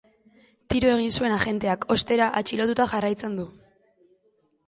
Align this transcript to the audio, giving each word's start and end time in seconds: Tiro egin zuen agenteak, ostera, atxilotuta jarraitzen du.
Tiro 0.73 0.93
egin 0.93 1.11
zuen 1.19 1.35
agenteak, 1.35 1.85
ostera, 1.95 2.31
atxilotuta 2.41 2.87
jarraitzen 2.95 3.35
du. 3.41 3.47